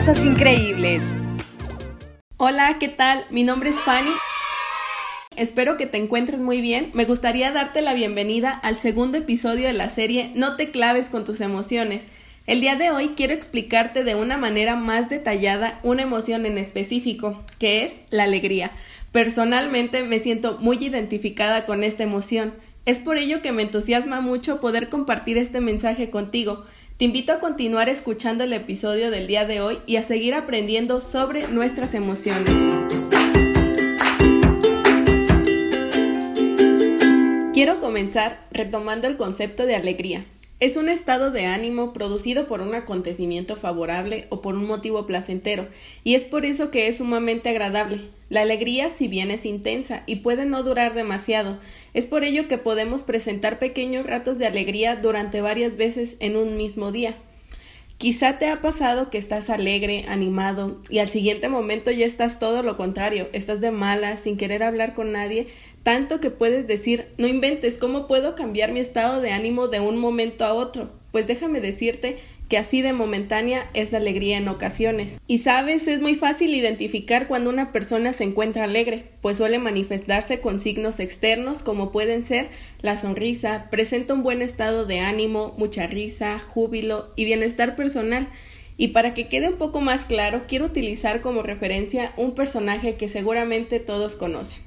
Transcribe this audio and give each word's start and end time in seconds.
cosas 0.00 0.24
increíbles. 0.24 1.14
Hola, 2.38 2.78
¿qué 2.80 2.88
tal? 2.88 3.26
Mi 3.28 3.44
nombre 3.44 3.68
es 3.68 3.76
Fanny. 3.76 4.08
Espero 5.36 5.76
que 5.76 5.84
te 5.84 5.98
encuentres 5.98 6.40
muy 6.40 6.62
bien. 6.62 6.90
Me 6.94 7.04
gustaría 7.04 7.52
darte 7.52 7.82
la 7.82 7.92
bienvenida 7.92 8.50
al 8.50 8.78
segundo 8.78 9.18
episodio 9.18 9.66
de 9.66 9.74
la 9.74 9.90
serie 9.90 10.32
No 10.34 10.56
te 10.56 10.70
claves 10.70 11.10
con 11.10 11.26
tus 11.26 11.42
emociones. 11.42 12.04
El 12.46 12.62
día 12.62 12.76
de 12.76 12.90
hoy 12.90 13.10
quiero 13.14 13.34
explicarte 13.34 14.02
de 14.02 14.14
una 14.14 14.38
manera 14.38 14.74
más 14.74 15.10
detallada 15.10 15.80
una 15.82 16.00
emoción 16.00 16.46
en 16.46 16.56
específico, 16.56 17.44
que 17.58 17.84
es 17.84 17.92
la 18.08 18.24
alegría. 18.24 18.70
Personalmente 19.12 20.02
me 20.02 20.20
siento 20.20 20.56
muy 20.60 20.78
identificada 20.78 21.66
con 21.66 21.84
esta 21.84 22.04
emoción. 22.04 22.54
Es 22.86 22.98
por 22.98 23.18
ello 23.18 23.42
que 23.42 23.52
me 23.52 23.64
entusiasma 23.64 24.22
mucho 24.22 24.62
poder 24.62 24.88
compartir 24.88 25.36
este 25.36 25.60
mensaje 25.60 26.08
contigo. 26.08 26.64
Te 27.00 27.06
invito 27.06 27.32
a 27.32 27.40
continuar 27.40 27.88
escuchando 27.88 28.44
el 28.44 28.52
episodio 28.52 29.10
del 29.10 29.26
día 29.26 29.46
de 29.46 29.62
hoy 29.62 29.78
y 29.86 29.96
a 29.96 30.04
seguir 30.04 30.34
aprendiendo 30.34 31.00
sobre 31.00 31.48
nuestras 31.48 31.94
emociones. 31.94 32.52
Quiero 37.54 37.80
comenzar 37.80 38.40
retomando 38.50 39.06
el 39.06 39.16
concepto 39.16 39.64
de 39.64 39.76
alegría. 39.76 40.26
Es 40.60 40.76
un 40.76 40.90
estado 40.90 41.30
de 41.30 41.46
ánimo 41.46 41.94
producido 41.94 42.46
por 42.46 42.60
un 42.60 42.74
acontecimiento 42.74 43.56
favorable 43.56 44.26
o 44.28 44.42
por 44.42 44.54
un 44.54 44.66
motivo 44.66 45.06
placentero, 45.06 45.68
y 46.04 46.16
es 46.16 46.24
por 46.24 46.44
eso 46.44 46.70
que 46.70 46.86
es 46.86 46.98
sumamente 46.98 47.48
agradable. 47.48 48.00
La 48.28 48.42
alegría, 48.42 48.90
si 48.94 49.08
bien 49.08 49.30
es 49.30 49.46
intensa 49.46 50.02
y 50.04 50.16
puede 50.16 50.44
no 50.44 50.62
durar 50.62 50.92
demasiado, 50.92 51.58
es 51.94 52.06
por 52.06 52.24
ello 52.24 52.46
que 52.46 52.58
podemos 52.58 53.04
presentar 53.04 53.58
pequeños 53.58 54.04
ratos 54.04 54.36
de 54.36 54.46
alegría 54.46 54.96
durante 54.96 55.40
varias 55.40 55.78
veces 55.78 56.16
en 56.20 56.36
un 56.36 56.58
mismo 56.58 56.92
día. 56.92 57.16
Quizá 58.00 58.38
te 58.38 58.48
ha 58.48 58.62
pasado 58.62 59.10
que 59.10 59.18
estás 59.18 59.50
alegre, 59.50 60.06
animado, 60.08 60.80
y 60.88 61.00
al 61.00 61.10
siguiente 61.10 61.50
momento 61.50 61.90
ya 61.90 62.06
estás 62.06 62.38
todo 62.38 62.62
lo 62.62 62.78
contrario, 62.78 63.28
estás 63.34 63.60
de 63.60 63.72
mala, 63.72 64.16
sin 64.16 64.38
querer 64.38 64.62
hablar 64.62 64.94
con 64.94 65.12
nadie, 65.12 65.48
tanto 65.82 66.18
que 66.18 66.30
puedes 66.30 66.66
decir, 66.66 67.08
no 67.18 67.26
inventes, 67.26 67.76
¿cómo 67.76 68.06
puedo 68.06 68.34
cambiar 68.34 68.72
mi 68.72 68.80
estado 68.80 69.20
de 69.20 69.32
ánimo 69.32 69.68
de 69.68 69.80
un 69.80 69.98
momento 69.98 70.46
a 70.46 70.54
otro? 70.54 70.88
Pues 71.12 71.26
déjame 71.26 71.60
decirte 71.60 72.16
que 72.50 72.58
así 72.58 72.82
de 72.82 72.92
momentánea 72.92 73.70
es 73.74 73.92
la 73.92 73.98
alegría 73.98 74.36
en 74.36 74.48
ocasiones. 74.48 75.18
Y 75.28 75.38
sabes, 75.38 75.86
es 75.86 76.00
muy 76.00 76.16
fácil 76.16 76.52
identificar 76.52 77.28
cuando 77.28 77.48
una 77.48 77.70
persona 77.70 78.12
se 78.12 78.24
encuentra 78.24 78.64
alegre, 78.64 79.04
pues 79.22 79.36
suele 79.36 79.60
manifestarse 79.60 80.40
con 80.40 80.60
signos 80.60 80.98
externos 80.98 81.62
como 81.62 81.92
pueden 81.92 82.26
ser 82.26 82.48
la 82.82 83.00
sonrisa, 83.00 83.68
presenta 83.70 84.14
un 84.14 84.24
buen 84.24 84.42
estado 84.42 84.84
de 84.84 84.98
ánimo, 84.98 85.54
mucha 85.58 85.86
risa, 85.86 86.40
júbilo 86.40 87.12
y 87.14 87.24
bienestar 87.24 87.76
personal. 87.76 88.28
Y 88.76 88.88
para 88.88 89.14
que 89.14 89.28
quede 89.28 89.48
un 89.48 89.56
poco 89.56 89.80
más 89.80 90.04
claro, 90.04 90.42
quiero 90.48 90.66
utilizar 90.66 91.20
como 91.20 91.42
referencia 91.42 92.12
un 92.16 92.34
personaje 92.34 92.96
que 92.96 93.08
seguramente 93.08 93.78
todos 93.78 94.16
conocen. 94.16 94.58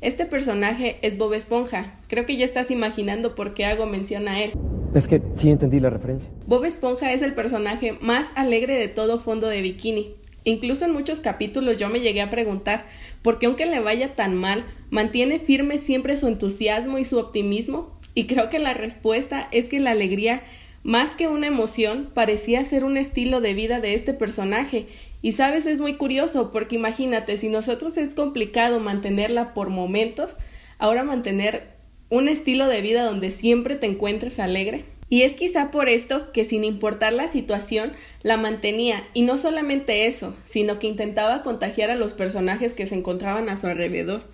Este 0.00 0.26
personaje 0.26 0.98
es 1.02 1.18
Bob 1.18 1.34
Esponja. 1.34 1.98
Creo 2.06 2.24
que 2.24 2.36
ya 2.36 2.44
estás 2.44 2.70
imaginando 2.70 3.34
por 3.34 3.54
qué 3.54 3.64
hago 3.64 3.86
mención 3.86 4.28
a 4.28 4.40
él. 4.40 4.52
Es 4.94 5.08
que 5.08 5.22
sí 5.34 5.50
entendí 5.50 5.80
la 5.80 5.90
referencia. 5.90 6.30
Bob 6.46 6.64
Esponja 6.64 7.12
es 7.12 7.22
el 7.22 7.34
personaje 7.34 7.96
más 8.00 8.26
alegre 8.34 8.76
de 8.76 8.88
todo 8.88 9.20
fondo 9.20 9.48
de 9.48 9.62
bikini. 9.62 10.14
Incluso 10.44 10.84
en 10.84 10.92
muchos 10.92 11.20
capítulos 11.20 11.76
yo 11.76 11.88
me 11.88 12.00
llegué 12.00 12.20
a 12.20 12.30
preguntar 12.30 12.84
por 13.22 13.38
qué 13.38 13.46
aunque 13.46 13.66
le 13.66 13.80
vaya 13.80 14.14
tan 14.14 14.34
mal, 14.34 14.64
mantiene 14.90 15.38
firme 15.38 15.78
siempre 15.78 16.16
su 16.16 16.26
entusiasmo 16.26 16.98
y 16.98 17.04
su 17.04 17.18
optimismo. 17.18 17.98
Y 18.14 18.26
creo 18.26 18.48
que 18.48 18.58
la 18.58 18.74
respuesta 18.74 19.48
es 19.52 19.68
que 19.68 19.80
la 19.80 19.92
alegría, 19.92 20.42
más 20.82 21.14
que 21.14 21.28
una 21.28 21.46
emoción, 21.46 22.10
parecía 22.12 22.64
ser 22.64 22.84
un 22.84 22.96
estilo 22.96 23.40
de 23.40 23.54
vida 23.54 23.80
de 23.80 23.94
este 23.94 24.12
personaje 24.12 24.88
y 25.22 25.32
sabes, 25.32 25.66
es 25.66 25.80
muy 25.80 25.94
curioso 25.94 26.50
porque 26.50 26.74
imagínate, 26.74 27.36
si 27.36 27.48
nosotros 27.48 27.96
es 27.96 28.14
complicado 28.14 28.80
mantenerla 28.80 29.54
por 29.54 29.70
momentos, 29.70 30.36
ahora 30.78 31.04
mantener 31.04 31.71
un 32.12 32.28
estilo 32.28 32.68
de 32.68 32.82
vida 32.82 33.06
donde 33.06 33.30
siempre 33.30 33.74
te 33.74 33.86
encuentres 33.86 34.38
alegre. 34.38 34.84
Y 35.08 35.22
es 35.22 35.32
quizá 35.32 35.70
por 35.70 35.88
esto 35.88 36.30
que 36.32 36.44
sin 36.44 36.62
importar 36.62 37.14
la 37.14 37.26
situación 37.26 37.92
la 38.22 38.36
mantenía 38.36 39.08
y 39.14 39.22
no 39.22 39.38
solamente 39.38 40.04
eso, 40.04 40.36
sino 40.44 40.78
que 40.78 40.88
intentaba 40.88 41.42
contagiar 41.42 41.88
a 41.88 41.96
los 41.96 42.12
personajes 42.12 42.74
que 42.74 42.86
se 42.86 42.96
encontraban 42.96 43.48
a 43.48 43.58
su 43.58 43.66
alrededor. 43.66 44.24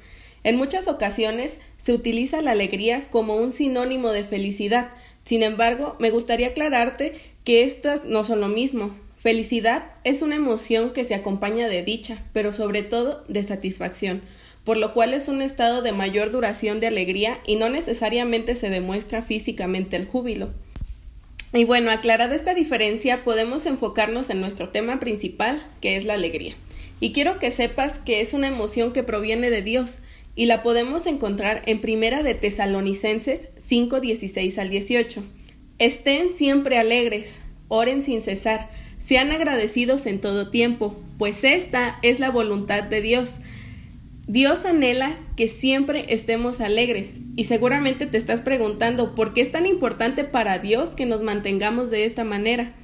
En 0.42 0.56
muchas 0.56 0.88
ocasiones 0.88 1.58
se 1.76 1.92
utiliza 1.92 2.42
la 2.42 2.50
alegría 2.50 3.10
como 3.10 3.36
un 3.36 3.52
sinónimo 3.52 4.10
de 4.10 4.24
felicidad. 4.24 4.90
Sin 5.24 5.44
embargo, 5.44 5.94
me 6.00 6.10
gustaría 6.10 6.48
aclararte 6.48 7.12
que 7.44 7.62
estas 7.62 8.06
no 8.06 8.24
son 8.24 8.40
lo 8.40 8.48
mismo. 8.48 8.92
Felicidad 9.18 9.84
es 10.02 10.22
una 10.22 10.34
emoción 10.34 10.92
que 10.92 11.04
se 11.04 11.14
acompaña 11.14 11.68
de 11.68 11.84
dicha, 11.84 12.24
pero 12.32 12.52
sobre 12.52 12.82
todo 12.82 13.22
de 13.28 13.44
satisfacción, 13.44 14.22
por 14.64 14.76
lo 14.76 14.94
cual 14.94 15.14
es 15.14 15.28
un 15.28 15.42
estado 15.42 15.82
de 15.82 15.92
mayor 15.92 16.30
duración 16.30 16.80
de 16.80 16.86
alegría 16.88 17.40
y 17.46 17.56
no 17.56 17.68
necesariamente 17.68 18.54
se 18.54 18.70
demuestra 18.70 19.22
físicamente 19.22 19.96
el 19.96 20.06
júbilo. 20.06 20.50
Y 21.52 21.64
bueno, 21.64 21.90
aclarada 21.90 22.34
esta 22.34 22.52
diferencia, 22.52 23.24
podemos 23.24 23.64
enfocarnos 23.64 24.28
en 24.28 24.40
nuestro 24.40 24.68
tema 24.68 25.00
principal, 25.00 25.62
que 25.80 25.96
es 25.96 26.04
la 26.04 26.14
alegría. 26.14 26.54
Y 27.00 27.12
quiero 27.12 27.38
que 27.38 27.50
sepas 27.50 27.98
que 27.98 28.20
es 28.20 28.34
una 28.34 28.48
emoción 28.48 28.92
que 28.92 29.02
proviene 29.02 29.50
de 29.50 29.62
Dios 29.62 29.98
y 30.34 30.46
la 30.46 30.62
podemos 30.62 31.06
encontrar 31.06 31.62
en 31.66 31.80
Primera 31.80 32.22
de 32.22 32.34
Tesalonicenses 32.34 33.48
5, 33.58 34.00
16 34.00 34.58
al 34.58 34.70
18. 34.70 35.24
Estén 35.78 36.34
siempre 36.34 36.78
alegres, 36.78 37.40
oren 37.68 38.04
sin 38.04 38.20
cesar, 38.20 38.68
sean 39.04 39.32
agradecidos 39.32 40.06
en 40.06 40.20
todo 40.20 40.50
tiempo, 40.50 40.94
pues 41.18 41.42
esta 41.44 41.98
es 42.02 42.20
la 42.20 42.30
voluntad 42.30 42.82
de 42.82 43.00
Dios. 43.00 43.36
Dios 44.28 44.66
anhela 44.66 45.16
que 45.36 45.48
siempre 45.48 46.04
estemos 46.12 46.60
alegres 46.60 47.12
y 47.34 47.44
seguramente 47.44 48.04
te 48.04 48.18
estás 48.18 48.42
preguntando 48.42 49.14
por 49.14 49.32
qué 49.32 49.40
es 49.40 49.50
tan 49.50 49.64
importante 49.64 50.22
para 50.22 50.58
Dios 50.58 50.90
que 50.90 51.06
nos 51.06 51.22
mantengamos 51.22 51.90
de 51.90 52.04
esta 52.04 52.24
manera. 52.24 52.74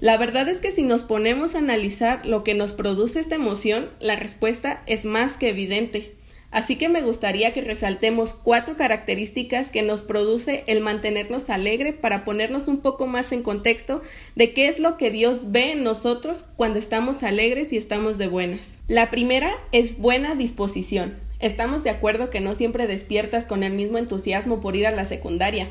La 0.00 0.16
verdad 0.16 0.48
es 0.48 0.58
que 0.58 0.72
si 0.72 0.82
nos 0.82 1.04
ponemos 1.04 1.54
a 1.54 1.58
analizar 1.58 2.26
lo 2.26 2.42
que 2.42 2.54
nos 2.54 2.72
produce 2.72 3.20
esta 3.20 3.36
emoción, 3.36 3.90
la 4.00 4.16
respuesta 4.16 4.82
es 4.86 5.04
más 5.04 5.36
que 5.36 5.50
evidente. 5.50 6.16
Así 6.50 6.76
que 6.76 6.88
me 6.88 7.02
gustaría 7.02 7.52
que 7.52 7.60
resaltemos 7.60 8.32
cuatro 8.32 8.76
características 8.76 9.70
que 9.70 9.82
nos 9.82 10.00
produce 10.00 10.64
el 10.66 10.80
mantenernos 10.80 11.50
alegre 11.50 11.92
para 11.92 12.24
ponernos 12.24 12.68
un 12.68 12.78
poco 12.78 13.06
más 13.06 13.32
en 13.32 13.42
contexto 13.42 14.00
de 14.34 14.54
qué 14.54 14.68
es 14.68 14.78
lo 14.78 14.96
que 14.96 15.10
Dios 15.10 15.50
ve 15.52 15.72
en 15.72 15.84
nosotros 15.84 16.46
cuando 16.56 16.78
estamos 16.78 17.22
alegres 17.22 17.72
y 17.72 17.76
estamos 17.76 18.16
de 18.16 18.28
buenas. 18.28 18.78
La 18.88 19.10
primera 19.10 19.52
es 19.72 19.98
buena 19.98 20.34
disposición. 20.34 21.16
Estamos 21.38 21.84
de 21.84 21.90
acuerdo 21.90 22.30
que 22.30 22.40
no 22.40 22.54
siempre 22.54 22.86
despiertas 22.86 23.44
con 23.44 23.62
el 23.62 23.74
mismo 23.74 23.98
entusiasmo 23.98 24.60
por 24.60 24.74
ir 24.74 24.86
a 24.86 24.90
la 24.90 25.04
secundaria. 25.04 25.68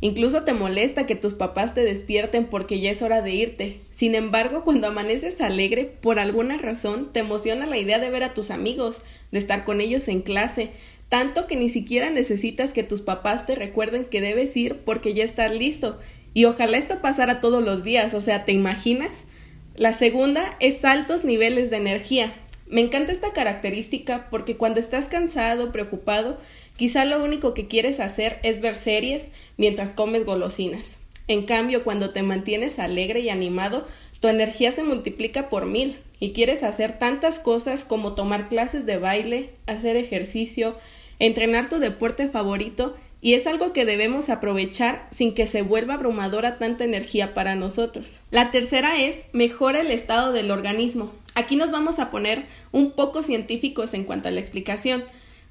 Incluso 0.00 0.42
te 0.42 0.52
molesta 0.52 1.06
que 1.06 1.14
tus 1.14 1.34
papás 1.34 1.74
te 1.74 1.82
despierten 1.82 2.46
porque 2.46 2.80
ya 2.80 2.90
es 2.90 3.00
hora 3.00 3.22
de 3.22 3.32
irte. 3.32 3.78
Sin 3.90 4.14
embargo, 4.14 4.62
cuando 4.64 4.88
amaneces 4.88 5.40
alegre, 5.40 5.84
por 6.00 6.18
alguna 6.18 6.58
razón, 6.58 7.10
te 7.12 7.20
emociona 7.20 7.66
la 7.66 7.78
idea 7.78 7.98
de 7.98 8.10
ver 8.10 8.22
a 8.22 8.34
tus 8.34 8.50
amigos, 8.50 9.00
de 9.32 9.38
estar 9.38 9.64
con 9.64 9.80
ellos 9.80 10.08
en 10.08 10.20
clase, 10.20 10.70
tanto 11.08 11.46
que 11.46 11.56
ni 11.56 11.70
siquiera 11.70 12.10
necesitas 12.10 12.72
que 12.72 12.82
tus 12.82 13.00
papás 13.00 13.46
te 13.46 13.54
recuerden 13.54 14.04
que 14.04 14.20
debes 14.20 14.56
ir 14.56 14.80
porque 14.84 15.14
ya 15.14 15.24
estás 15.24 15.52
listo. 15.52 15.98
Y 16.34 16.46
ojalá 16.46 16.76
esto 16.76 17.00
pasara 17.00 17.40
todos 17.40 17.62
los 17.62 17.84
días, 17.84 18.12
o 18.14 18.20
sea, 18.20 18.44
¿te 18.44 18.52
imaginas? 18.52 19.12
La 19.76 19.92
segunda 19.92 20.56
es 20.60 20.84
altos 20.84 21.24
niveles 21.24 21.70
de 21.70 21.76
energía. 21.76 22.32
Me 22.66 22.80
encanta 22.80 23.12
esta 23.12 23.32
característica 23.32 24.28
porque 24.30 24.56
cuando 24.56 24.80
estás 24.80 25.06
cansado, 25.06 25.70
preocupado, 25.70 26.38
quizá 26.76 27.04
lo 27.04 27.22
único 27.22 27.54
que 27.54 27.66
quieres 27.66 28.00
hacer 28.00 28.38
es 28.42 28.60
ver 28.60 28.74
series 28.74 29.24
mientras 29.56 29.94
comes 29.94 30.24
golosinas. 30.24 30.98
En 31.26 31.46
cambio, 31.46 31.84
cuando 31.84 32.10
te 32.10 32.22
mantienes 32.22 32.78
alegre 32.78 33.20
y 33.20 33.30
animado, 33.30 33.86
tu 34.20 34.28
energía 34.28 34.72
se 34.72 34.82
multiplica 34.82 35.48
por 35.48 35.66
mil 35.66 35.96
y 36.20 36.32
quieres 36.32 36.62
hacer 36.62 36.98
tantas 36.98 37.40
cosas 37.40 37.84
como 37.84 38.14
tomar 38.14 38.48
clases 38.48 38.86
de 38.86 38.98
baile, 38.98 39.50
hacer 39.66 39.96
ejercicio, 39.96 40.76
entrenar 41.18 41.68
tu 41.68 41.78
deporte 41.78 42.28
favorito 42.28 42.96
y 43.20 43.32
es 43.34 43.46
algo 43.46 43.72
que 43.72 43.86
debemos 43.86 44.28
aprovechar 44.28 45.08
sin 45.10 45.32
que 45.32 45.46
se 45.46 45.62
vuelva 45.62 45.94
abrumadora 45.94 46.58
tanta 46.58 46.84
energía 46.84 47.32
para 47.32 47.54
nosotros. 47.54 48.20
La 48.30 48.50
tercera 48.50 49.00
es 49.00 49.16
mejora 49.32 49.80
el 49.80 49.90
estado 49.90 50.32
del 50.32 50.50
organismo. 50.50 51.10
Aquí 51.34 51.56
nos 51.56 51.70
vamos 51.70 51.98
a 51.98 52.10
poner 52.10 52.44
un 52.70 52.90
poco 52.90 53.22
científicos 53.22 53.94
en 53.94 54.04
cuanto 54.04 54.28
a 54.28 54.30
la 54.30 54.40
explicación. 54.40 55.04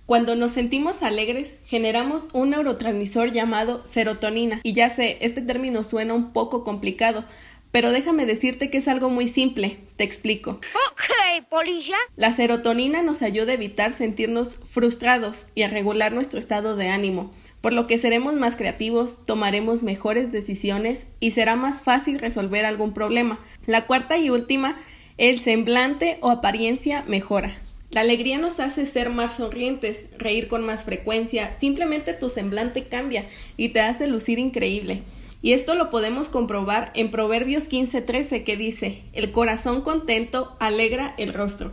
Cuando 0.06 0.36
nos 0.36 0.52
sentimos 0.52 1.02
alegres, 1.02 1.54
generamos 1.66 2.28
un 2.34 2.50
neurotransmisor 2.50 3.32
llamado 3.32 3.86
serotonina. 3.86 4.60
Y 4.64 4.74
ya 4.74 4.90
sé, 4.90 5.18
este 5.22 5.42
término 5.42 5.84
suena 5.84 6.14
un 6.14 6.34
poco 6.34 6.66
complicado, 6.66 7.24
pero 7.72 7.92
déjame 7.92 8.26
decirte 8.26 8.70
que 8.70 8.80
es 8.80 8.90
algo 8.90 9.10
muy 9.10 9.30
simple. 9.30 9.78
Te 9.96 10.04
explico. 10.04 10.60
Ok, 10.92 11.46
polilla. 11.50 11.96
La 12.18 12.34
serotonina 12.34 13.02
nos 13.02 13.22
ayuda 13.22 13.52
a 13.52 13.56
evitar 13.56 13.94
sentirnos 13.94 14.60
frustrados 14.70 15.46
y 15.56 15.64
a 15.64 15.70
regular 15.70 16.12
nuestro 16.12 16.38
estado 16.38 16.76
de 16.76 16.90
ánimo, 16.90 17.32
por 17.64 17.72
lo 17.72 17.88
que 17.88 17.98
seremos 17.98 18.34
más 18.34 18.58
creativos, 18.58 19.24
tomaremos 19.24 19.84
mejores 19.84 20.34
decisiones 20.34 21.08
y 21.22 21.32
será 21.32 21.56
más 21.56 21.82
fácil 21.82 22.20
resolver 22.20 22.66
algún 22.66 22.94
problema. 22.94 23.40
La 23.66 23.86
cuarta 23.86 24.18
y 24.18 24.30
última 24.30 24.78
El 25.18 25.40
semblante 25.40 26.18
o 26.20 26.30
apariencia 26.30 27.06
mejora. 27.08 27.54
La 27.94 28.02
alegría 28.02 28.40
nos 28.40 28.60
hace 28.60 28.88
ser 28.88 29.12
más 29.12 29.36
sonrientes, 29.36 30.06
reír 30.18 30.48
con 30.48 30.66
más 30.66 30.84
frecuencia, 30.84 31.56
simplemente 31.60 32.14
tu 32.14 32.28
semblante 32.28 32.86
cambia 32.86 33.28
y 33.56 33.70
te 33.70 33.82
hace 33.82 34.08
lucir 34.08 34.40
increíble. 34.40 35.04
Y 35.44 35.54
esto 35.54 35.76
lo 35.76 35.92
podemos 35.92 36.28
comprobar 36.28 36.92
en 36.96 37.12
Proverbios 37.12 37.70
15:13 37.70 38.44
que 38.44 38.58
dice, 38.58 39.04
el 39.14 39.32
corazón 39.32 39.82
contento 39.82 40.58
alegra 40.60 41.14
el 41.20 41.36
rostro. 41.36 41.72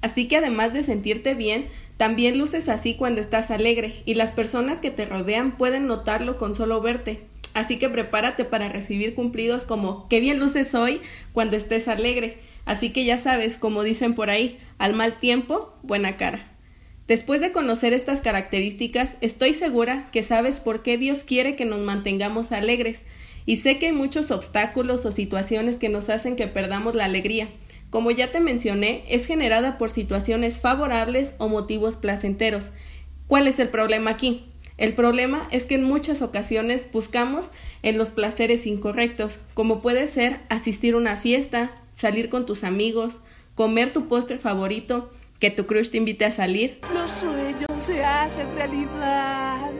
Así 0.00 0.26
que 0.26 0.38
además 0.38 0.72
de 0.72 0.84
sentirte 0.84 1.34
bien, 1.34 1.68
también 1.98 2.38
luces 2.38 2.70
así 2.70 2.94
cuando 2.94 3.20
estás 3.20 3.50
alegre 3.50 4.02
y 4.06 4.14
las 4.14 4.32
personas 4.32 4.80
que 4.80 4.90
te 4.90 5.04
rodean 5.04 5.58
pueden 5.58 5.86
notarlo 5.86 6.38
con 6.38 6.54
solo 6.54 6.80
verte. 6.80 7.26
Así 7.58 7.76
que 7.76 7.88
prepárate 7.88 8.44
para 8.44 8.68
recibir 8.68 9.16
cumplidos 9.16 9.64
como 9.64 10.06
qué 10.08 10.20
bien 10.20 10.38
luces 10.38 10.76
hoy 10.76 11.00
cuando 11.32 11.56
estés 11.56 11.88
alegre. 11.88 12.38
Así 12.66 12.90
que 12.90 13.04
ya 13.04 13.18
sabes, 13.18 13.58
como 13.58 13.82
dicen 13.82 14.14
por 14.14 14.30
ahí, 14.30 14.60
al 14.78 14.94
mal 14.94 15.16
tiempo, 15.16 15.74
buena 15.82 16.16
cara. 16.16 16.52
Después 17.08 17.40
de 17.40 17.50
conocer 17.50 17.94
estas 17.94 18.20
características, 18.20 19.16
estoy 19.22 19.54
segura 19.54 20.08
que 20.12 20.22
sabes 20.22 20.60
por 20.60 20.84
qué 20.84 20.98
Dios 20.98 21.24
quiere 21.24 21.56
que 21.56 21.64
nos 21.64 21.80
mantengamos 21.80 22.52
alegres, 22.52 23.02
y 23.44 23.56
sé 23.56 23.80
que 23.80 23.86
hay 23.86 23.92
muchos 23.92 24.30
obstáculos 24.30 25.04
o 25.04 25.10
situaciones 25.10 25.78
que 25.78 25.88
nos 25.88 26.10
hacen 26.10 26.36
que 26.36 26.46
perdamos 26.46 26.94
la 26.94 27.06
alegría. 27.06 27.48
Como 27.90 28.12
ya 28.12 28.30
te 28.30 28.38
mencioné, 28.38 29.02
es 29.08 29.26
generada 29.26 29.78
por 29.78 29.90
situaciones 29.90 30.60
favorables 30.60 31.34
o 31.38 31.48
motivos 31.48 31.96
placenteros. 31.96 32.70
¿Cuál 33.26 33.48
es 33.48 33.58
el 33.58 33.68
problema 33.68 34.10
aquí? 34.10 34.46
El 34.78 34.94
problema 34.94 35.48
es 35.50 35.64
que 35.64 35.74
en 35.74 35.82
muchas 35.82 36.22
ocasiones 36.22 36.88
buscamos 36.92 37.50
en 37.82 37.98
los 37.98 38.10
placeres 38.10 38.64
incorrectos, 38.64 39.40
como 39.54 39.82
puede 39.82 40.06
ser 40.06 40.40
asistir 40.48 40.94
a 40.94 40.98
una 40.98 41.16
fiesta, 41.16 41.72
salir 41.94 42.28
con 42.28 42.46
tus 42.46 42.62
amigos, 42.62 43.18
comer 43.56 43.92
tu 43.92 44.06
postre 44.06 44.38
favorito, 44.38 45.10
que 45.40 45.50
tu 45.50 45.66
crush 45.66 45.90
te 45.90 45.98
invite 45.98 46.24
a 46.24 46.30
salir. 46.30 46.78
Los 46.94 47.10
sueños 47.10 47.84
se 47.84 48.04
hacen 48.04 48.46
realidad. 48.54 49.70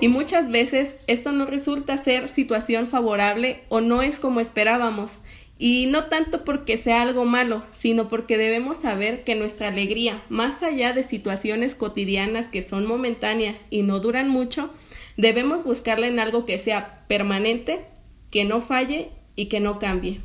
Y 0.00 0.06
muchas 0.06 0.48
veces 0.48 0.94
esto 1.08 1.32
no 1.32 1.44
resulta 1.44 1.98
ser 1.98 2.28
situación 2.28 2.86
favorable 2.86 3.64
o 3.68 3.80
no 3.80 4.00
es 4.00 4.20
como 4.20 4.38
esperábamos. 4.38 5.18
Y 5.62 5.84
no 5.88 6.04
tanto 6.04 6.42
porque 6.42 6.78
sea 6.78 7.02
algo 7.02 7.26
malo, 7.26 7.62
sino 7.70 8.08
porque 8.08 8.38
debemos 8.38 8.78
saber 8.78 9.24
que 9.24 9.34
nuestra 9.34 9.68
alegría, 9.68 10.22
más 10.30 10.62
allá 10.62 10.94
de 10.94 11.04
situaciones 11.04 11.74
cotidianas 11.74 12.46
que 12.46 12.62
son 12.62 12.86
momentáneas 12.86 13.66
y 13.68 13.82
no 13.82 14.00
duran 14.00 14.30
mucho, 14.30 14.70
debemos 15.18 15.62
buscarla 15.62 16.06
en 16.06 16.18
algo 16.18 16.46
que 16.46 16.56
sea 16.56 17.04
permanente, 17.08 17.84
que 18.30 18.44
no 18.44 18.62
falle 18.62 19.10
y 19.36 19.46
que 19.46 19.60
no 19.60 19.78
cambie. 19.78 20.22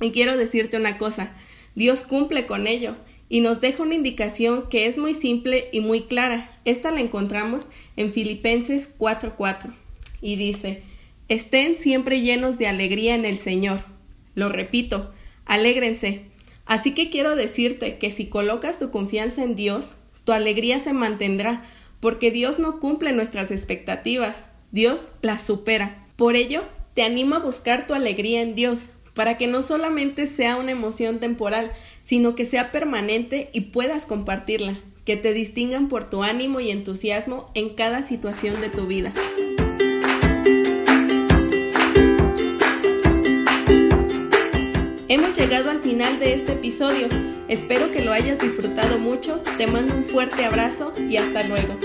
Y 0.00 0.12
quiero 0.12 0.38
decirte 0.38 0.78
una 0.78 0.96
cosa, 0.96 1.36
Dios 1.74 2.04
cumple 2.04 2.46
con 2.46 2.66
ello 2.66 2.96
y 3.28 3.42
nos 3.42 3.60
deja 3.60 3.82
una 3.82 3.96
indicación 3.96 4.70
que 4.70 4.86
es 4.86 4.96
muy 4.96 5.12
simple 5.12 5.68
y 5.72 5.82
muy 5.82 6.04
clara. 6.04 6.58
Esta 6.64 6.90
la 6.90 7.00
encontramos 7.00 7.66
en 7.96 8.14
Filipenses 8.14 8.88
4:4 8.98 9.74
y 10.22 10.36
dice, 10.36 10.84
estén 11.28 11.76
siempre 11.76 12.22
llenos 12.22 12.56
de 12.56 12.66
alegría 12.66 13.14
en 13.14 13.26
el 13.26 13.36
Señor. 13.36 13.97
Lo 14.38 14.48
repito, 14.48 15.10
alégrense. 15.46 16.26
Así 16.64 16.94
que 16.94 17.10
quiero 17.10 17.34
decirte 17.34 17.98
que 17.98 18.12
si 18.12 18.26
colocas 18.26 18.78
tu 18.78 18.92
confianza 18.92 19.42
en 19.42 19.56
Dios, 19.56 19.88
tu 20.22 20.30
alegría 20.30 20.78
se 20.78 20.92
mantendrá, 20.92 21.64
porque 21.98 22.30
Dios 22.30 22.60
no 22.60 22.78
cumple 22.78 23.10
nuestras 23.10 23.50
expectativas, 23.50 24.44
Dios 24.70 25.08
las 25.22 25.42
supera. 25.42 26.06
Por 26.14 26.36
ello, 26.36 26.62
te 26.94 27.02
animo 27.02 27.34
a 27.34 27.40
buscar 27.40 27.88
tu 27.88 27.94
alegría 27.94 28.40
en 28.40 28.54
Dios, 28.54 28.90
para 29.12 29.38
que 29.38 29.48
no 29.48 29.60
solamente 29.62 30.28
sea 30.28 30.54
una 30.54 30.70
emoción 30.70 31.18
temporal, 31.18 31.72
sino 32.04 32.36
que 32.36 32.46
sea 32.46 32.70
permanente 32.70 33.50
y 33.52 33.62
puedas 33.62 34.06
compartirla, 34.06 34.78
que 35.04 35.16
te 35.16 35.32
distingan 35.32 35.88
por 35.88 36.08
tu 36.08 36.22
ánimo 36.22 36.60
y 36.60 36.70
entusiasmo 36.70 37.50
en 37.54 37.70
cada 37.70 38.04
situación 38.04 38.60
de 38.60 38.68
tu 38.68 38.86
vida. 38.86 39.12
Hemos 45.10 45.38
llegado 45.38 45.70
al 45.70 45.80
final 45.80 46.18
de 46.18 46.34
este 46.34 46.52
episodio. 46.52 47.08
Espero 47.48 47.90
que 47.90 48.04
lo 48.04 48.12
hayas 48.12 48.38
disfrutado 48.38 48.98
mucho. 48.98 49.40
Te 49.56 49.66
mando 49.66 49.94
un 49.94 50.04
fuerte 50.04 50.44
abrazo 50.44 50.92
y 50.98 51.16
hasta 51.16 51.44
luego. 51.44 51.78